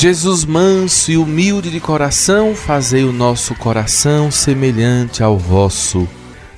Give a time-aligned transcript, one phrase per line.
[0.00, 6.06] Jesus manso e humilde de coração, fazei o nosso coração semelhante ao vosso.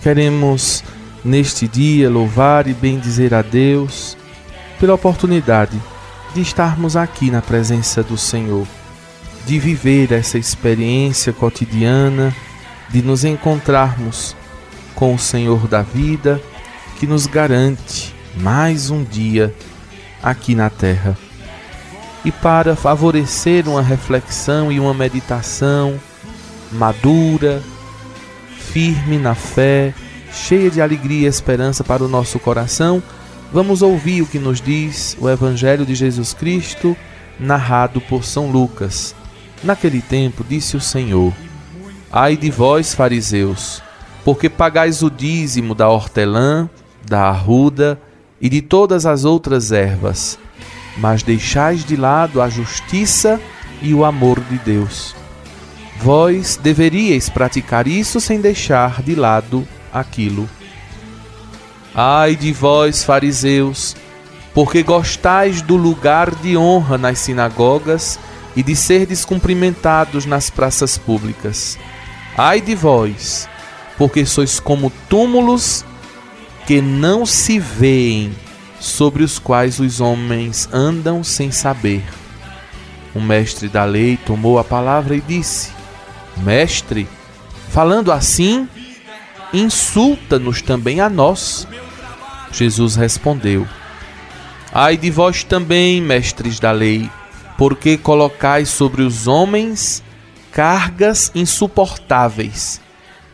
[0.00, 0.84] Queremos
[1.24, 4.16] neste dia louvar e bendizer a Deus
[4.78, 5.82] pela oportunidade
[6.32, 8.68] de estarmos aqui na presença do Senhor,
[9.44, 12.32] de viver essa experiência cotidiana,
[12.88, 14.36] de nos encontrarmos
[14.94, 16.40] com o Senhor da vida,
[17.00, 19.52] que nos garante mais um dia
[20.22, 21.18] aqui na terra
[22.24, 26.00] e para favorecer uma reflexão e uma meditação
[26.72, 27.62] madura,
[28.56, 29.94] firme na fé,
[30.32, 33.02] cheia de alegria e esperança para o nosso coração,
[33.52, 36.96] vamos ouvir o que nos diz o Evangelho de Jesus Cristo,
[37.38, 39.14] narrado por São Lucas.
[39.62, 41.32] Naquele tempo disse o Senhor:
[42.10, 43.82] Ai de vós, fariseus,
[44.24, 46.68] porque pagais o dízimo da hortelã,
[47.06, 48.00] da arruda
[48.40, 50.38] e de todas as outras ervas
[50.96, 53.40] mas deixais de lado a justiça
[53.82, 55.14] e o amor de Deus.
[56.00, 60.48] Vós deveríeis praticar isso sem deixar de lado aquilo.
[61.94, 63.96] Ai de vós, fariseus,
[64.52, 68.18] porque gostais do lugar de honra nas sinagogas
[68.56, 71.78] e de ser descumprimentados nas praças públicas.
[72.36, 73.48] Ai de vós,
[73.96, 75.84] porque sois como túmulos
[76.66, 78.34] que não se veem
[78.80, 82.04] sobre os quais os homens andam sem saber.
[83.14, 85.70] O mestre da lei tomou a palavra e disse:
[86.38, 87.08] Mestre,
[87.68, 88.68] falando assim,
[89.52, 91.66] insulta-nos também a nós.
[92.50, 93.66] Jesus respondeu:
[94.72, 97.08] Ai de vós também, mestres da lei,
[97.56, 100.02] porque colocais sobre os homens
[100.50, 102.80] cargas insuportáveis,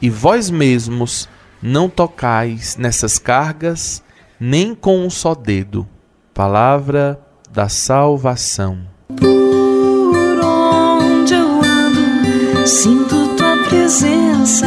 [0.01, 1.29] e vós mesmos
[1.63, 4.03] não tocais nessas cargas
[4.41, 5.87] nem com um só dedo.
[6.33, 7.21] Palavra
[7.53, 8.79] da salvação.
[9.09, 14.67] Por onde eu ando, sinto tua presença.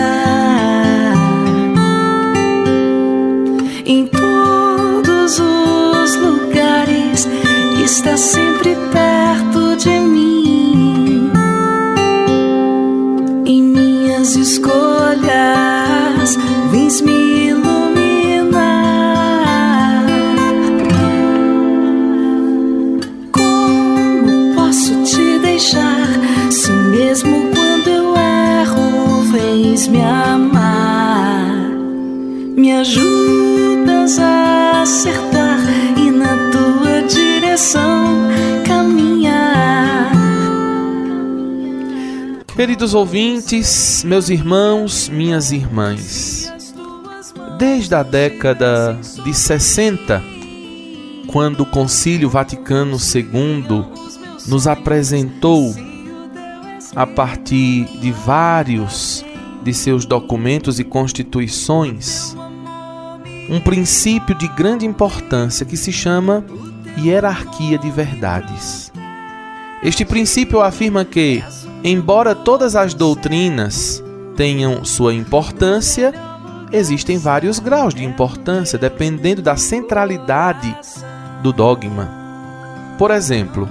[3.86, 7.28] Em todos os lugares,
[7.84, 8.73] está sempre
[29.88, 31.70] me amar,
[32.56, 35.60] me ajudas a acertar
[35.98, 38.28] e na tua direção
[38.66, 40.12] caminhar.
[42.56, 46.54] Queridos ouvintes, meus irmãos, minhas irmãs,
[47.58, 50.24] desde a década de 60,
[51.28, 53.86] quando o Concílio Vaticano II
[54.48, 55.74] nos apresentou
[56.96, 59.26] a partir de vários
[59.64, 62.36] de seus documentos e constituições
[63.50, 66.46] um princípio de grande importância que se chama
[66.98, 68.92] hierarquia de verdades.
[69.82, 71.44] Este princípio afirma que,
[71.84, 74.04] embora todas as doutrinas
[74.36, 76.14] tenham sua importância,
[76.72, 80.76] existem vários graus de importância dependendo da centralidade
[81.42, 82.10] do dogma.
[82.98, 83.68] Por exemplo,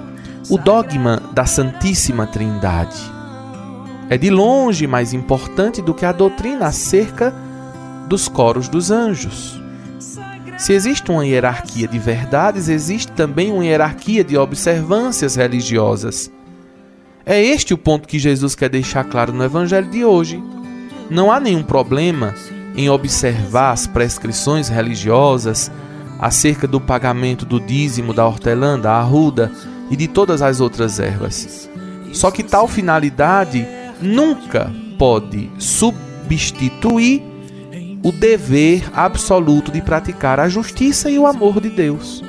[0.51, 3.22] o dogma da Santíssima Trindade
[4.13, 7.33] é de longe mais importante do que a doutrina acerca
[8.07, 9.59] dos coros dos anjos.
[10.59, 16.31] Se existe uma hierarquia de verdades, existe também uma hierarquia de observâncias religiosas.
[17.25, 20.45] É este o ponto que Jesus quer deixar claro no Evangelho de hoje.
[21.09, 22.35] Não há nenhum problema
[22.77, 25.71] em observar as prescrições religiosas
[26.19, 29.51] acerca do pagamento do dízimo da hortelã, da arruda
[29.91, 31.67] e de todas as outras ervas.
[32.13, 33.67] Só que tal finalidade
[34.03, 37.23] nunca pode substituir
[38.03, 42.23] o dever absoluto de praticar a justiça e o amor de Deus.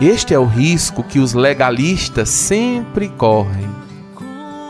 [0.00, 3.68] Este é o risco que os legalistas sempre correm: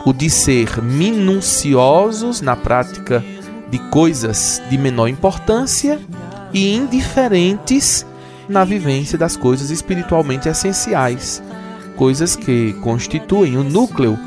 [0.05, 3.23] o de ser minuciosos na prática
[3.69, 5.99] de coisas de menor importância
[6.53, 8.05] e indiferentes
[8.49, 11.41] na vivência das coisas espiritualmente essenciais,
[11.95, 14.19] coisas que constituem o núcleo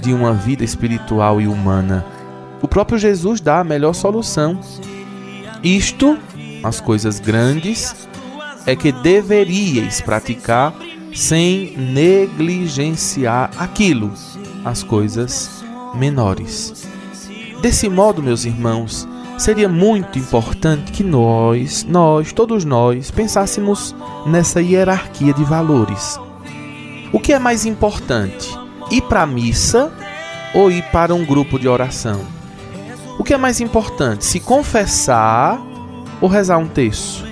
[0.00, 2.04] de uma vida espiritual e humana.
[2.60, 4.58] O próprio Jesus dá a melhor solução.
[5.62, 6.18] Isto,
[6.62, 8.08] as coisas grandes,
[8.66, 10.74] é que deveríeis praticar
[11.14, 14.12] sem negligenciar aquilo,
[14.64, 15.62] as coisas
[15.94, 16.88] menores.
[17.60, 19.06] Desse modo, meus irmãos,
[19.38, 23.94] seria muito importante que nós, nós, todos nós, pensássemos
[24.26, 26.18] nessa hierarquia de valores.
[27.12, 28.61] O que é mais importante?
[28.92, 29.90] Ir para a missa
[30.54, 32.20] ou ir para um grupo de oração?
[33.18, 35.60] O que é mais importante, se confessar
[36.20, 37.24] ou rezar um texto?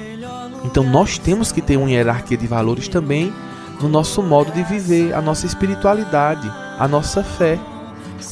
[0.65, 3.33] Então nós temos que ter uma hierarquia de valores também
[3.81, 7.59] no nosso modo de viver, a nossa espiritualidade, a nossa fé.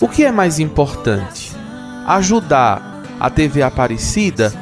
[0.00, 1.54] O que é mais importante?
[2.06, 4.52] Ajudar a TV Aparecida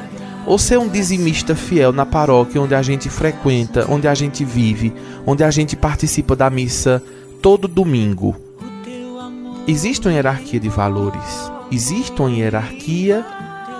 [0.45, 4.93] ou ser um dizimista fiel na paróquia onde a gente frequenta, onde a gente vive,
[5.25, 7.03] onde a gente participa da missa
[7.41, 8.46] todo domingo?
[9.67, 13.25] Existe uma hierarquia de valores, existe uma hierarquia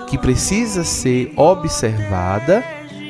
[0.06, 2.62] que precisa ser observada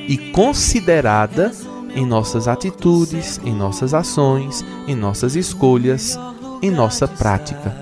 [0.07, 1.53] e considerada
[1.97, 6.17] em nossas atitudes, em nossas ações, em nossas escolhas,
[6.63, 7.75] em nossa prática.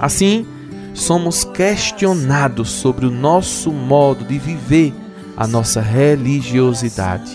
[0.00, 0.46] Assim,
[0.94, 4.94] somos questionados sobre o nosso modo de viver
[5.36, 7.30] a nossa religiosidade.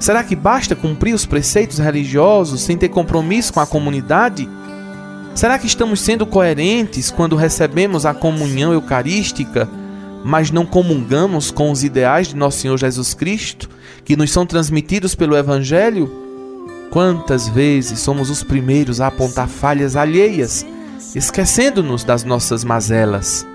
[0.00, 4.48] Será que basta cumprir os preceitos religiosos sem ter compromisso com a comunidade?
[5.40, 9.66] Será que estamos sendo coerentes quando recebemos a comunhão eucarística,
[10.22, 13.66] mas não comungamos com os ideais de nosso Senhor Jesus Cristo,
[14.04, 16.12] que nos são transmitidos pelo Evangelho?
[16.90, 20.66] Quantas vezes somos os primeiros a apontar falhas alheias,
[21.14, 23.46] esquecendo-nos das nossas mazelas?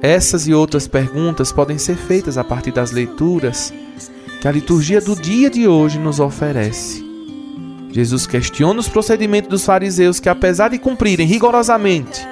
[0.00, 3.74] Essas e outras perguntas podem ser feitas a partir das leituras
[4.40, 7.11] que a liturgia do dia de hoje nos oferece.
[7.92, 12.26] Jesus questiona os procedimentos dos fariseus que, apesar de cumprirem rigorosamente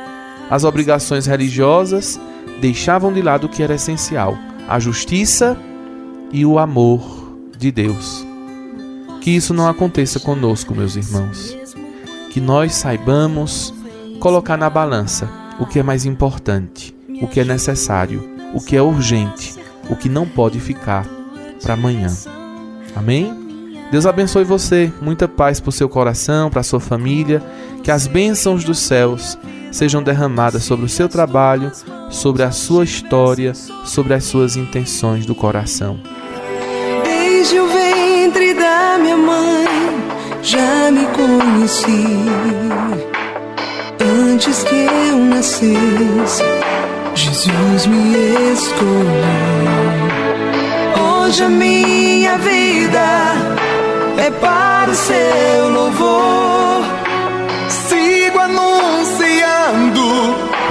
[0.51, 2.19] as obrigações religiosas,
[2.61, 4.37] deixavam de lado o que era essencial:
[4.67, 5.57] a justiça
[6.33, 8.27] e o amor de Deus.
[9.21, 11.57] Que isso não aconteça conosco, meus irmãos.
[12.31, 13.75] Que nós saibamos
[14.19, 15.29] colocar na balança
[15.59, 19.55] o que é mais importante, o que é necessário, o que é urgente,
[19.91, 21.07] o que não pode ficar
[21.61, 22.09] para amanhã.
[22.97, 23.40] Amém?
[23.91, 27.43] Deus abençoe você, muita paz para o seu coração, para a sua família,
[27.83, 29.37] que as bênçãos dos céus
[29.73, 31.73] sejam derramadas sobre o seu trabalho,
[32.09, 33.53] sobre a sua história,
[33.85, 35.99] sobre as suas intenções do coração.
[37.03, 39.67] Desde o ventre da minha mãe
[40.41, 42.05] já me conheci.
[44.01, 46.45] Antes que eu nascesse,
[47.15, 50.10] Jesus me escolheu.
[51.31, 53.07] Hoje a minha vida
[54.19, 56.83] é para o seu louvor.
[57.69, 60.03] Sigo anunciando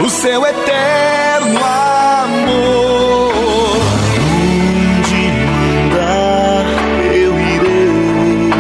[0.05, 3.31] o seu eterno amor.
[4.97, 6.65] Onde mandar
[7.05, 8.51] eu irei.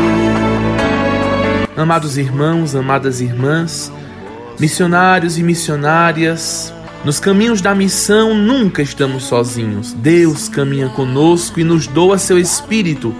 [1.75, 3.91] Amados irmãos, amadas irmãs,
[4.57, 6.73] missionários e missionárias,
[7.03, 9.93] nos caminhos da missão nunca estamos sozinhos.
[9.93, 13.15] Deus caminha conosco e nos doa seu Espírito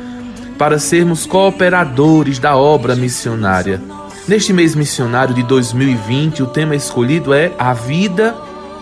[0.57, 3.81] para sermos cooperadores da obra missionária.
[4.27, 8.35] Neste mês missionário de 2020, o tema escolhido é A Vida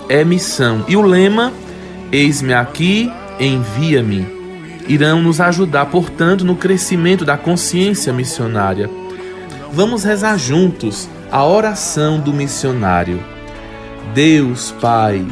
[0.09, 1.53] é Missão e o lema
[2.11, 4.25] Eis-me aqui, envia-me.
[4.88, 8.89] Irão nos ajudar, portanto, no crescimento da consciência missionária.
[9.73, 13.36] Vamos rezar juntos a oração do missionário.
[14.13, 15.25] Deus Pai,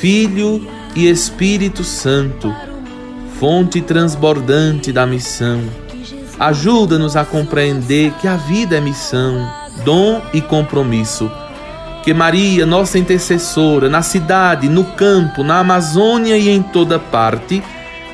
[0.00, 2.54] Filho e Espírito Santo,
[3.38, 5.62] fonte transbordante da missão.
[6.38, 9.48] Ajuda-nos a compreender que a vida é missão,
[9.84, 11.30] dom e compromisso.
[12.02, 17.62] Que Maria, nossa intercessora, na cidade, no campo, na Amazônia e em toda parte,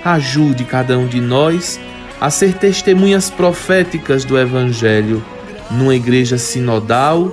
[0.05, 1.79] ajude cada um de nós
[2.21, 5.23] a ser testemunhas proféticas do Evangelho,
[5.71, 7.31] numa igreja sinodal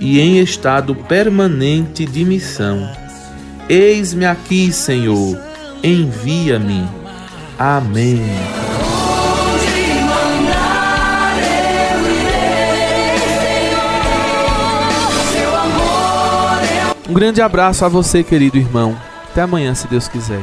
[0.00, 2.88] e em estado permanente de missão.
[3.68, 5.38] Eis-me aqui, Senhor,
[5.82, 6.86] envia-me.
[7.58, 8.22] Amém.
[17.08, 18.96] Um grande abraço a você, querido irmão.
[19.30, 20.42] Até amanhã, se Deus quiser.